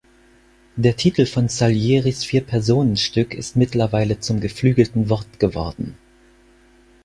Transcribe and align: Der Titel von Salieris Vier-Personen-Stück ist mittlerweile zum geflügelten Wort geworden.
Der 0.77 0.95
Titel 0.97 1.27
von 1.27 1.47
Salieris 1.47 2.23
Vier-Personen-Stück 2.23 3.35
ist 3.35 3.55
mittlerweile 3.55 4.19
zum 4.19 4.39
geflügelten 4.41 5.09
Wort 5.09 5.39
geworden. 5.39 5.95